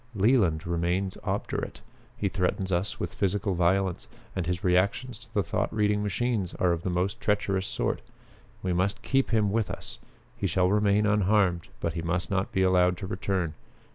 [0.15, 1.81] Leland remains obdurate.
[2.17, 6.71] He threatens us with physical violence, and his reactions to the thought reading machines are
[6.71, 8.01] of the most treacherous sort.
[8.63, 9.99] We must keep him with us.
[10.35, 13.53] He shall remain unharmed, but he must not be allowed to return.